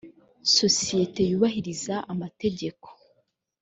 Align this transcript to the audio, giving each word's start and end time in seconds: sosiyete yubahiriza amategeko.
sosiyete 0.55 1.21
yubahiriza 1.31 1.95
amategeko. 2.13 2.87